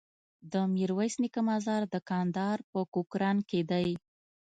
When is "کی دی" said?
3.49-3.89